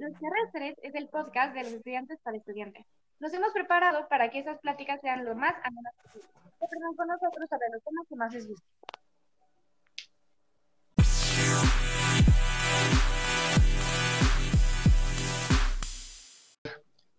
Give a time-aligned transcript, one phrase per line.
[0.00, 2.86] Los Terrestres es el podcast de los estudiantes para estudiantes.
[3.18, 6.26] Nos hemos preparado para que esas pláticas sean lo más amenas posible.
[6.96, 8.66] Con nosotros sobre los temas que más les gusten.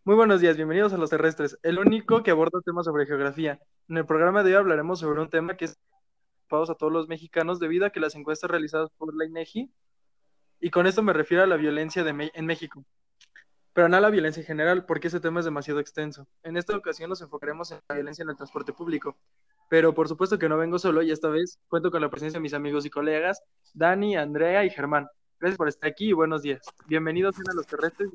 [0.03, 3.59] Muy buenos días, bienvenidos a Los Terrestres, el único que aborda temas sobre geografía.
[3.89, 5.77] En el programa de hoy hablaremos sobre un tema que es
[6.51, 9.71] a todos los mexicanos debido a que las encuestas realizadas por la INEGI,
[10.61, 12.85] y con esto me refiero a la violencia de en México,
[13.73, 16.27] pero no a la violencia en general, porque ese tema es demasiado extenso.
[16.43, 19.17] En esta ocasión nos enfocaremos en la violencia en el transporte público,
[19.69, 22.43] pero por supuesto que no vengo solo y esta vez cuento con la presencia de
[22.43, 23.41] mis amigos y colegas,
[23.73, 25.07] Dani, Andrea y Germán.
[25.39, 26.61] Gracias por estar aquí y buenos días.
[26.85, 28.11] Bienvenidos a Los Terrestres.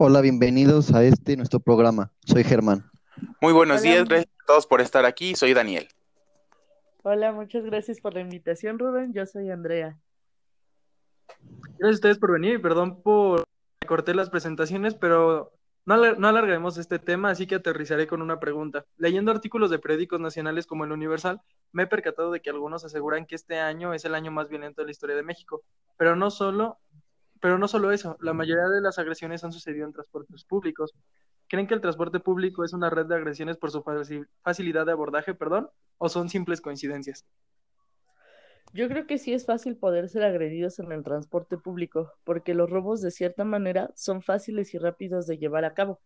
[0.00, 2.12] Hola, bienvenidos a este nuestro programa.
[2.24, 2.88] Soy Germán.
[3.40, 5.36] Muy buenos días, gracias a todos por estar aquí.
[5.36, 5.88] Soy Daniel.
[7.04, 9.12] Hola, muchas gracias por la invitación, Rubén.
[9.12, 9.96] Yo soy Andrea.
[11.78, 13.44] Gracias a ustedes por venir y perdón por
[13.86, 15.52] corté las presentaciones, pero
[15.84, 18.84] no, no alargaremos este tema, así que aterrizaré con una pregunta.
[18.96, 23.24] Leyendo artículos de periódicos nacionales como el Universal, me he percatado de que algunos aseguran
[23.24, 25.62] que este año es el año más violento de la historia de México,
[25.96, 26.78] pero no solo
[27.40, 30.92] pero no solo eso, la mayoría de las agresiones han sucedido en transportes públicos.
[31.48, 33.82] ¿Creen que el transporte público es una red de agresiones por su
[34.42, 37.24] facilidad de abordaje, perdón, o son simples coincidencias?
[38.74, 42.68] Yo creo que sí es fácil poder ser agredidos en el transporte público, porque los
[42.68, 46.00] robos de cierta manera son fáciles y rápidos de llevar a cabo.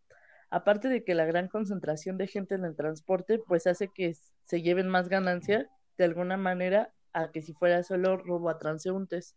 [0.48, 4.62] Aparte de que la gran concentración de gente en el transporte pues hace que se
[4.62, 9.34] lleven más ganancia de alguna manera a que si fuera solo robo a transeúntes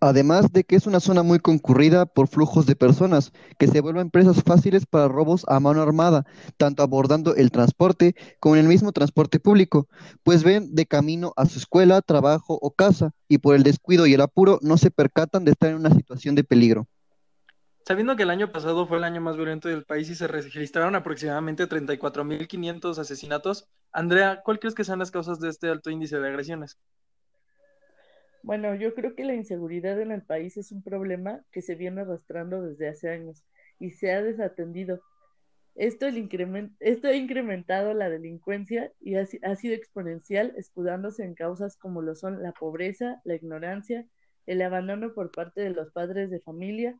[0.00, 4.10] además de que es una zona muy concurrida por flujos de personas que se vuelven
[4.10, 8.92] presas fáciles para robos a mano armada, tanto abordando el transporte como en el mismo
[8.92, 9.88] transporte público,
[10.22, 14.14] pues ven de camino a su escuela, trabajo o casa y por el descuido y
[14.14, 16.86] el apuro no se percatan de estar en una situación de peligro.
[17.86, 20.96] Sabiendo que el año pasado fue el año más violento del país y se registraron
[20.96, 26.26] aproximadamente 34.500 asesinatos, Andrea, ¿cuál crees que sean las causas de este alto índice de
[26.26, 26.78] agresiones?
[28.46, 32.02] Bueno, yo creo que la inseguridad en el país es un problema que se viene
[32.02, 33.42] arrastrando desde hace años
[33.80, 35.00] y se ha desatendido.
[35.74, 42.14] Esto, ha incrementado la delincuencia y ha, ha sido exponencial, escudándose en causas como lo
[42.14, 44.06] son la pobreza, la ignorancia,
[44.46, 46.96] el abandono por parte de los padres de familia,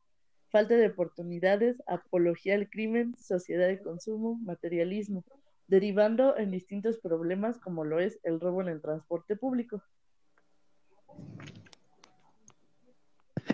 [0.51, 5.23] falta de oportunidades, apología al crimen, sociedad de consumo, materialismo,
[5.69, 9.81] derivando en distintos problemas como lo es el robo en el transporte público.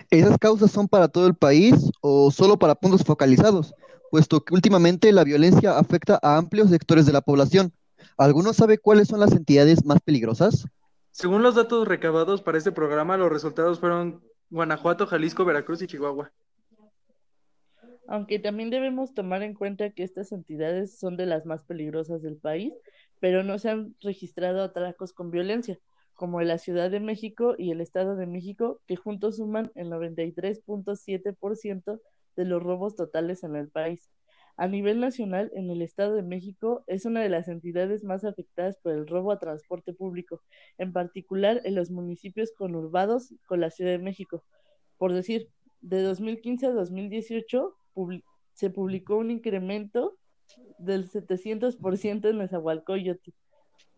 [0.09, 3.73] ¿Esas causas son para todo el país o solo para puntos focalizados?
[4.11, 7.73] Puesto que últimamente la violencia afecta a amplios sectores de la población.
[8.17, 10.67] ¿Alguno sabe cuáles son las entidades más peligrosas?
[11.09, 16.31] Según los datos recabados para este programa, los resultados fueron Guanajuato, Jalisco, Veracruz y Chihuahua.
[18.07, 22.37] Aunque también debemos tomar en cuenta que estas entidades son de las más peligrosas del
[22.37, 22.73] país,
[23.19, 25.79] pero no se han registrado atracos con violencia
[26.13, 31.99] como la Ciudad de México y el Estado de México, que juntos suman el 93.7%
[32.35, 34.09] de los robos totales en el país.
[34.55, 38.77] A nivel nacional, en el Estado de México es una de las entidades más afectadas
[38.77, 40.43] por el robo a transporte público,
[40.77, 44.43] en particular en los municipios conurbados con la Ciudad de México.
[44.97, 45.49] Por decir,
[45.81, 47.75] de 2015 a 2018
[48.53, 50.17] se publicó un incremento
[50.77, 53.31] del 700% en Nezahualcóyotl,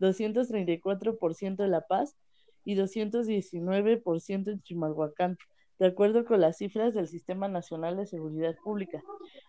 [0.00, 2.16] 234% en La Paz
[2.64, 5.38] y 219% en Chimalhuacán,
[5.78, 9.02] de acuerdo con las cifras del Sistema Nacional de Seguridad Pública.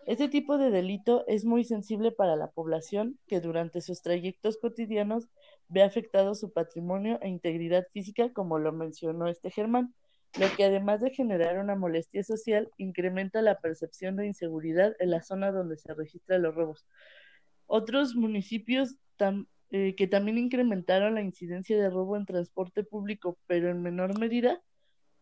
[0.06, 5.28] Este tipo de delito es muy sensible para la población que durante sus trayectos cotidianos
[5.68, 9.94] ve afectado su patrimonio e integridad física, como lo mencionó este Germán,
[10.38, 15.22] lo que además de generar una molestia social, incrementa la percepción de inseguridad en la
[15.22, 16.86] zona donde se registran los robos.
[17.66, 23.68] Otros municipios también eh, que también incrementaron la incidencia de robo en transporte público, pero
[23.70, 24.62] en menor medida,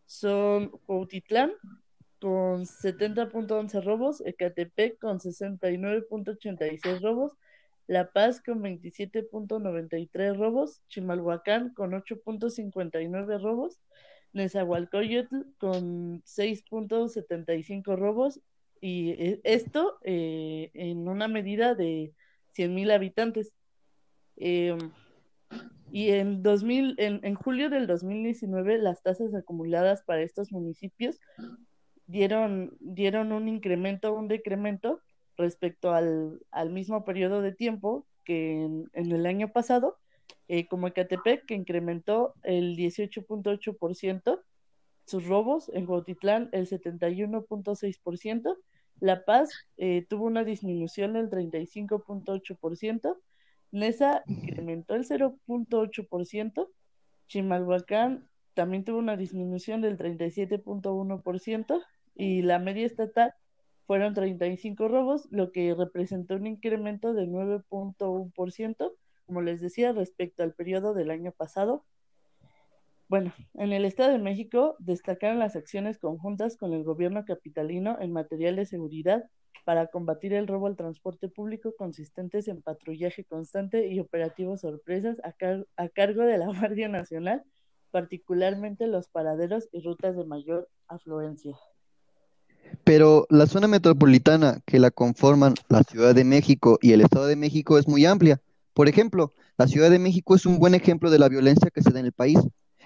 [0.05, 1.51] son Cuautitlán
[2.19, 7.33] con 70.11 robos, Ecatepec con 69.86 robos,
[7.85, 13.79] La Paz con 27.93 robos, Chimalhuacán con 8.59 robos,
[14.33, 18.41] Nezahualcóyotl con 6.75 robos
[18.79, 22.13] y eh, esto eh, en una medida de
[22.55, 23.53] 100.000 habitantes.
[24.37, 24.77] Eh,
[25.91, 31.19] y en, 2000, en, en, julio del 2019, las tasas acumuladas para estos municipios
[32.07, 35.01] dieron, dieron un incremento, un decremento
[35.37, 39.97] respecto al, al mismo periodo de tiempo que en, el año pasado,
[40.49, 44.41] eh, como Ecatepec, que incrementó el 18.8%
[45.05, 48.57] sus robos, en Cuautitlán el 71.6%,
[48.99, 53.17] La Paz eh, tuvo una disminución del 35.8%,
[53.77, 56.69] Nesa incrementó el 0.8%,
[57.27, 61.83] Chimalhuacán también tuvo una disminución del 37.1%
[62.15, 63.35] y la media estatal
[63.85, 68.91] fueron 35 robos, lo que representó un incremento de 9.1%,
[69.27, 71.85] como les decía, respecto al periodo del año pasado.
[73.09, 78.11] Bueno, en el Estado de México destacaron las acciones conjuntas con el gobierno capitalino en
[78.11, 79.23] material de seguridad
[79.63, 85.33] para combatir el robo al transporte público consistentes en patrullaje constante y operativos sorpresas a,
[85.81, 87.43] a cargo de la Guardia Nacional,
[87.91, 91.55] particularmente los paraderos y rutas de mayor afluencia.
[92.83, 97.37] Pero la zona metropolitana que la conforman la Ciudad de México y el Estado de
[97.37, 98.41] México es muy amplia.
[98.73, 101.91] Por ejemplo, la Ciudad de México es un buen ejemplo de la violencia que se
[101.91, 102.37] da en el país.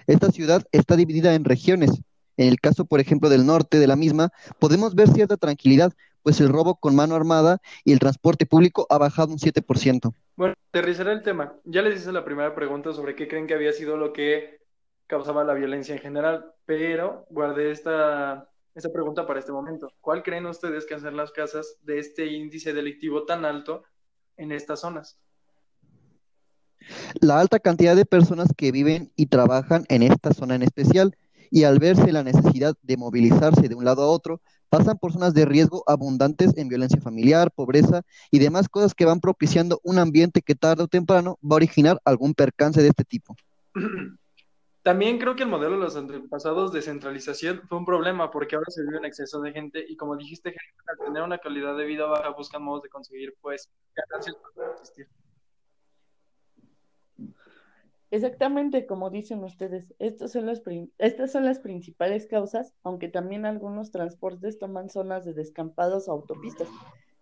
[0.06, 2.02] Esta ciudad está dividida en regiones.
[2.36, 6.40] En el caso, por ejemplo, del norte de la misma, podemos ver cierta tranquilidad, pues
[6.40, 10.14] el robo con mano armada y el transporte público ha bajado un 7%.
[10.36, 11.54] Bueno, aterrizaré el tema.
[11.64, 14.60] Ya les hice la primera pregunta sobre qué creen que había sido lo que
[15.06, 19.92] causaba la violencia en general, pero guardé esta esa pregunta para este momento.
[20.00, 23.84] ¿Cuál creen ustedes que hacen las casas de este índice delictivo tan alto
[24.36, 25.18] en estas zonas?
[27.20, 31.16] La alta cantidad de personas que viven y trabajan en esta zona en especial
[31.50, 34.40] y al verse la necesidad de movilizarse de un lado a otro,
[34.70, 38.00] pasan por zonas de riesgo abundantes en violencia familiar, pobreza
[38.30, 42.00] y demás cosas que van propiciando un ambiente que tarde o temprano va a originar
[42.06, 43.36] algún percance de este tipo.
[44.82, 48.70] También creo que el modelo de los antepasados de centralización fue un problema porque ahora
[48.70, 50.56] se vive en exceso de gente y como dijiste,
[50.86, 54.36] al tener una calidad de vida baja buscan modos de conseguir pues ganancias
[54.72, 55.06] existir.
[58.12, 65.24] Exactamente como dicen ustedes, estas son, las principales causas, aunque también algunos transportes toman zonas
[65.24, 66.68] de descampados o autopistas,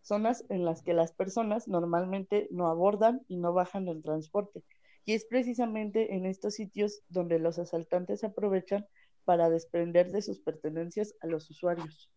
[0.03, 4.65] zonas en las que las personas normalmente no abordan y no bajan del transporte
[5.05, 8.87] y es precisamente en estos sitios donde los asaltantes aprovechan
[9.25, 12.11] para desprender de sus pertenencias a los usuarios.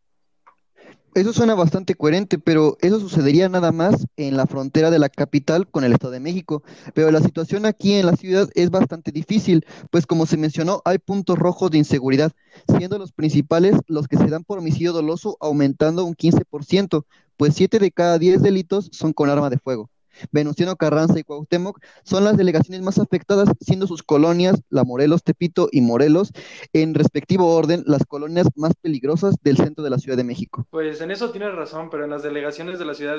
[1.15, 5.68] Eso suena bastante coherente, pero eso sucedería nada más en la frontera de la capital
[5.69, 6.63] con el Estado de México.
[6.95, 10.97] Pero la situación aquí en la ciudad es bastante difícil, pues como se mencionó, hay
[10.97, 12.31] puntos rojos de inseguridad,
[12.77, 17.06] siendo los principales los que se dan por homicidio doloso aumentando un 15%,
[17.38, 19.91] pues 7 de cada 10 delitos son con arma de fuego.
[20.31, 25.69] Venustiano Carranza y Cuauhtémoc son las delegaciones más afectadas, siendo sus colonias, la Morelos, Tepito
[25.71, 26.31] y Morelos,
[26.74, 30.65] en respectivo orden, las colonias más peligrosas del centro de la Ciudad de México.
[30.69, 33.18] Pues en eso tienes razón, pero en las delegaciones de la Ciudad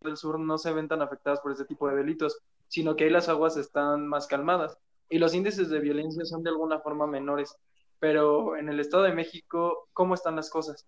[0.00, 3.10] del Sur no se ven tan afectadas por este tipo de delitos, sino que ahí
[3.10, 4.78] las aguas están más calmadas
[5.08, 7.54] y los índices de violencia son de alguna forma menores.
[7.98, 10.86] Pero en el Estado de México, ¿cómo están las cosas?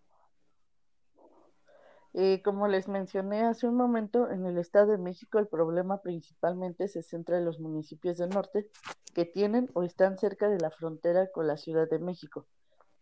[2.17, 6.87] Eh, como les mencioné hace un momento, en el Estado de México el problema principalmente
[6.87, 8.69] se centra en los municipios del norte
[9.15, 12.47] que tienen o están cerca de la frontera con la Ciudad de México,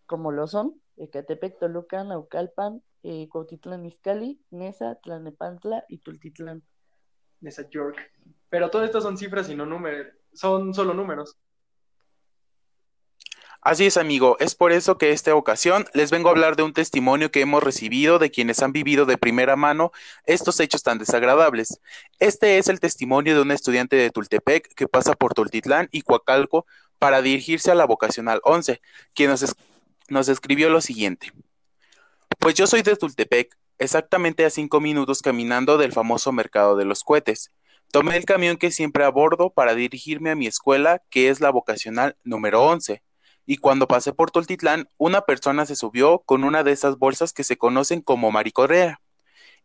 [0.07, 6.63] como lo son Ecatepec, Toluca, Naucalpan, eh, Cuautitlán Izcalli, Nesa, Tlanepantla y Tultitlán.
[7.41, 7.99] Nesa York.
[8.49, 11.37] Pero todas estas son cifras y no números, son solo números.
[13.65, 16.73] Así es, amigo, es por eso que esta ocasión les vengo a hablar de un
[16.73, 19.93] testimonio que hemos recibido de quienes han vivido de primera mano
[20.27, 21.81] estos hechos tan desagradables.
[22.19, 26.67] Este es el testimonio de un estudiante de Tultepec que pasa por Tultitlán y Coacalco
[26.99, 28.81] para dirigirse a la vocacional 11,
[29.15, 29.55] quien nos,
[30.09, 31.31] nos escribió lo siguiente.
[32.41, 37.05] Pues yo soy de Tultepec, exactamente a cinco minutos caminando del famoso mercado de los
[37.05, 37.53] cohetes.
[37.93, 42.17] Tomé el camión que siempre abordo para dirigirme a mi escuela, que es la vocacional
[42.25, 43.03] número 11
[43.47, 47.45] y cuando pasé por Toltitlán, una persona se subió con una de esas bolsas que
[47.45, 49.01] se conocen como maricorrea,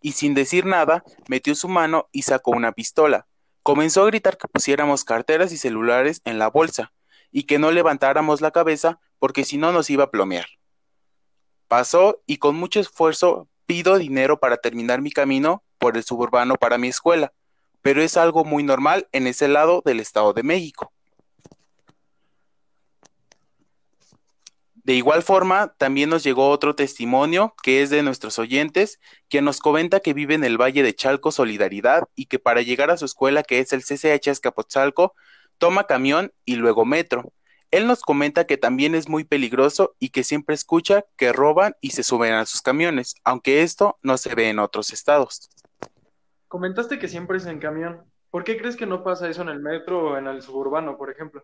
[0.02, 3.28] y sin decir nada, metió su mano y sacó una pistola.
[3.64, 6.94] Comenzó a gritar que pusiéramos carteras y celulares en la bolsa,
[7.32, 10.48] y que no levantáramos la cabeza porque si no nos iba a plomear.
[11.68, 16.78] Pasó y con mucho esfuerzo pido dinero para terminar mi camino por el suburbano para
[16.78, 17.34] mi escuela,
[17.82, 20.94] pero es algo muy normal en ese lado del Estado de México.
[24.88, 29.60] De igual forma, también nos llegó otro testimonio que es de nuestros oyentes, quien nos
[29.60, 33.04] comenta que vive en el Valle de Chalco Solidaridad y que para llegar a su
[33.04, 35.14] escuela, que es el CCH Escapotzalco,
[35.58, 37.34] toma camión y luego metro.
[37.70, 41.90] Él nos comenta que también es muy peligroso y que siempre escucha que roban y
[41.90, 45.50] se suben a sus camiones, aunque esto no se ve en otros estados.
[46.48, 48.06] Comentaste que siempre es en camión.
[48.30, 51.12] ¿Por qué crees que no pasa eso en el metro o en el suburbano, por
[51.12, 51.44] ejemplo?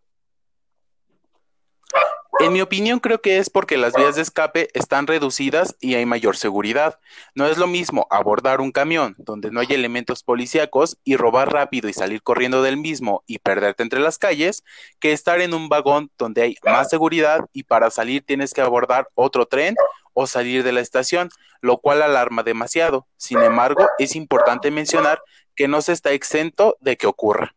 [2.44, 6.06] En mi opinión, creo que es porque las vías de escape están reducidas y hay
[6.06, 7.00] mayor seguridad.
[7.36, 11.88] No es lo mismo abordar un camión donde no hay elementos policíacos y robar rápido
[11.88, 14.66] y salir corriendo del mismo y perderte entre las calles,
[15.00, 19.08] que estar en un vagón donde hay más seguridad y para salir tienes que abordar
[19.16, 19.76] otro tren
[20.12, 21.30] o salir de la estación,
[21.62, 23.08] lo cual alarma demasiado.
[23.16, 25.22] Sin embargo, es importante mencionar
[25.56, 27.56] que no se está exento de que ocurra.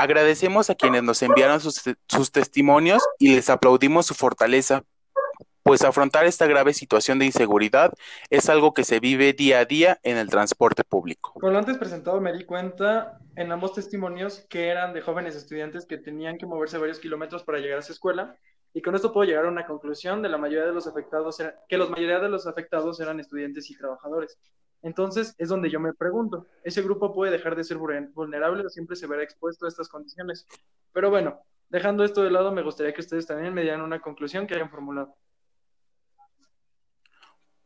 [0.00, 4.82] Agradecemos a quienes nos enviaron sus, testimonios y les aplaudimos su fortaleza,
[5.62, 7.92] pues afrontar esta grave situación de inseguridad
[8.30, 11.34] es algo que se vive día a día en el transporte público.
[11.34, 15.84] Con lo antes presentado me di cuenta en ambos testimonios que eran de jóvenes estudiantes
[15.84, 18.38] que tenían que moverse varios kilómetros para llegar a su escuela
[18.72, 21.78] y con esto puedo llegar a una conclusión de la mayoría de los afectados que
[21.78, 24.38] la mayoría de los afectados eran estudiantes y trabajadores.
[24.82, 28.96] Entonces es donde yo me pregunto, ¿ese grupo puede dejar de ser vulnerable o siempre
[28.96, 30.46] se verá expuesto a estas condiciones?
[30.92, 34.46] Pero bueno, dejando esto de lado, me gustaría que ustedes también me dieran una conclusión
[34.46, 35.14] que hayan formulado.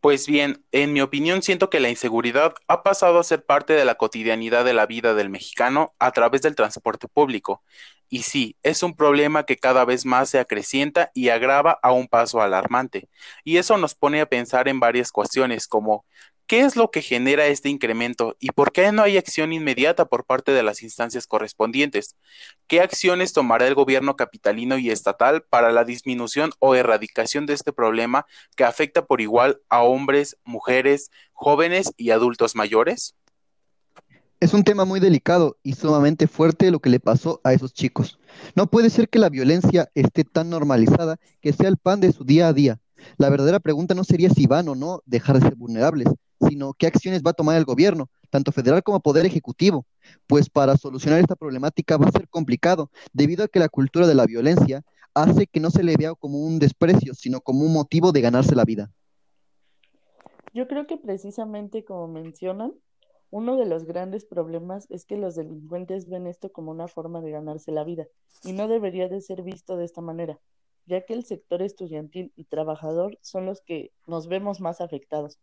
[0.04, 3.86] Pues bien, en mi opinión siento que la inseguridad ha pasado a ser parte de
[3.86, 7.62] la cotidianidad de la vida del mexicano a través del transporte público.
[8.10, 12.06] Y sí, es un problema que cada vez más se acrecienta y agrava a un
[12.06, 13.08] paso alarmante.
[13.44, 16.04] Y eso nos pone a pensar en varias cuestiones como
[16.54, 20.24] ¿Qué es lo que genera este incremento y por qué no hay acción inmediata por
[20.24, 22.14] parte de las instancias correspondientes?
[22.68, 27.72] ¿Qué acciones tomará el gobierno capitalino y estatal para la disminución o erradicación de este
[27.72, 33.16] problema que afecta por igual a hombres, mujeres, jóvenes y adultos mayores?
[34.38, 38.20] Es un tema muy delicado y sumamente fuerte lo que le pasó a esos chicos.
[38.54, 42.22] No puede ser que la violencia esté tan normalizada que sea el pan de su
[42.22, 42.78] día a día.
[43.16, 46.08] La verdadera pregunta no sería si van o no dejar de ser vulnerables,
[46.48, 49.86] sino qué acciones va a tomar el gobierno, tanto federal como poder ejecutivo,
[50.26, 54.14] pues para solucionar esta problemática va a ser complicado, debido a que la cultura de
[54.14, 54.84] la violencia
[55.14, 58.54] hace que no se le vea como un desprecio, sino como un motivo de ganarse
[58.54, 58.90] la vida.
[60.52, 62.72] Yo creo que precisamente como mencionan,
[63.30, 67.32] uno de los grandes problemas es que los delincuentes ven esto como una forma de
[67.32, 68.06] ganarse la vida,
[68.44, 70.38] y no debería de ser visto de esta manera,
[70.86, 75.38] ya que el sector estudiantil y trabajador son los que nos vemos más afectados.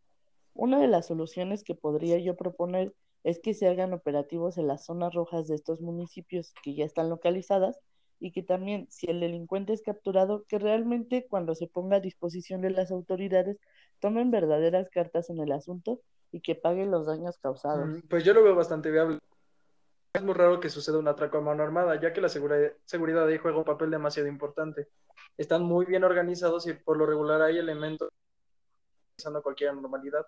[0.54, 2.94] Una de las soluciones que podría yo proponer
[3.24, 7.10] es que se hagan operativos en las zonas rojas de estos municipios que ya están
[7.10, 7.80] localizadas
[8.20, 12.62] y que también si el delincuente es capturado, que realmente cuando se ponga a disposición
[12.62, 13.58] de las autoridades
[14.00, 17.90] tomen verdaderas cartas en el asunto y que paguen los daños causados.
[17.90, 19.20] Mm, pues yo lo veo bastante viable.
[20.14, 23.38] Es muy raro que suceda un atraco a mano armada, ya que la seguridad ahí
[23.38, 24.90] juega un papel demasiado importante.
[25.38, 28.10] Están muy bien organizados y por lo regular hay elementos
[29.26, 30.26] a cualquier normalidad.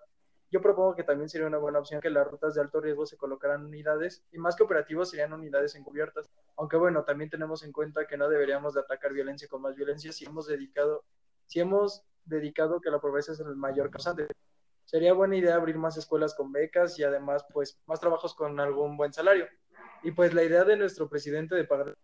[0.50, 3.18] Yo propongo que también sería una buena opción que las rutas de alto riesgo se
[3.18, 6.30] colocaran unidades y más que operativos serían unidades encubiertas.
[6.56, 10.12] Aunque bueno, también tenemos en cuenta que no deberíamos de atacar violencia con más violencia
[10.12, 11.04] si hemos dedicado,
[11.46, 14.28] si hemos dedicado que la pobreza es el mayor causante.
[14.86, 18.96] Sería buena idea abrir más escuelas con becas y además pues más trabajos con algún
[18.96, 19.46] buen salario.
[20.04, 21.96] Y pues la idea de nuestro presidente de pagar,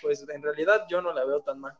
[0.00, 1.78] pues en realidad yo no la veo tan mal.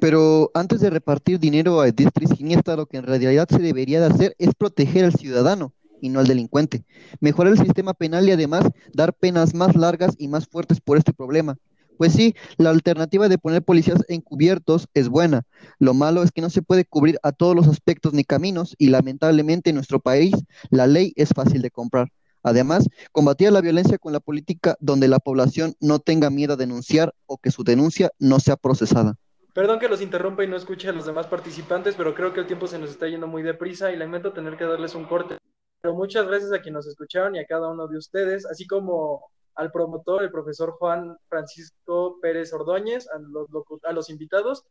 [0.00, 4.06] Pero antes de repartir dinero a diestra siniestra, lo que en realidad se debería de
[4.06, 6.84] hacer es proteger al ciudadano y no al delincuente.
[7.20, 11.12] Mejorar el sistema penal y además dar penas más largas y más fuertes por este
[11.12, 11.56] problema.
[11.98, 15.42] Pues sí, la alternativa de poner policías encubiertos es buena.
[15.78, 18.88] Lo malo es que no se puede cubrir a todos los aspectos ni caminos y
[18.88, 20.32] lamentablemente en nuestro país
[20.70, 22.08] la ley es fácil de comprar.
[22.42, 27.14] Además, combatir la violencia con la política donde la población no tenga miedo a denunciar
[27.26, 29.14] o que su denuncia no sea procesada.
[29.54, 32.46] Perdón que los interrumpa y no escuche a los demás participantes, pero creo que el
[32.46, 35.36] tiempo se nos está yendo muy deprisa y lamento tener que darles un corte.
[35.82, 39.30] Pero muchas gracias a quienes nos escucharon y a cada uno de ustedes, así como
[39.54, 44.64] al promotor, el profesor Juan Francisco Pérez Ordóñez, a los, invitados.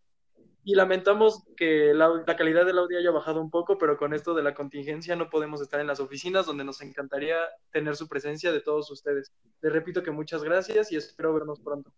[0.63, 4.35] Y lamentamos que la, la, calidad del audio haya bajado un poco, pero con esto
[4.35, 7.37] de la contingencia no podemos estar en las oficinas, donde nos encantaría
[7.71, 9.31] tener su presencia de todos ustedes.
[9.61, 11.91] Les repito que muchas gracias y espero vernos pronto.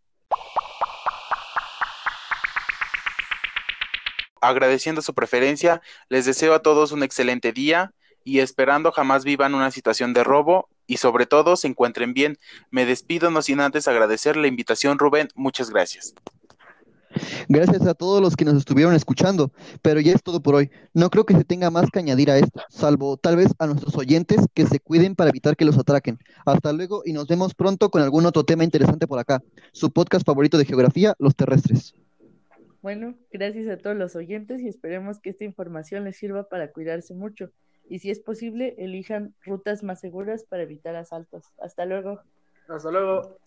[4.44, 9.72] agradeciendo su preferencia, les deseo a todos un excelente día y esperando jamás vivan una
[9.72, 12.38] situación de robo y sobre todo se encuentren bien.
[12.70, 15.28] Me despido no sin antes agradecer la invitación, Rubén.
[15.34, 16.14] Muchas gracias.
[17.50, 20.70] Gracias a todos los que nos estuvieron escuchando, pero ya es todo por hoy.
[20.94, 23.96] No creo que se tenga más que añadir a esto, salvo tal vez a nuestros
[23.98, 26.20] oyentes que se cuiden para evitar que los atraquen.
[26.46, 29.42] Hasta luego y nos vemos pronto con algún otro tema interesante por acá.
[29.72, 31.96] Su podcast favorito de geografía, Los Terrestres.
[32.84, 37.16] Bueno, gracias a todos los oyentes y esperemos que esta información les sirva para cuidarse
[37.16, 37.50] mucho.
[37.86, 41.54] Y si es posible, elijan rutas más seguras para evitar asaltos.
[41.60, 42.22] Hasta luego.
[42.68, 43.38] Hasta luego.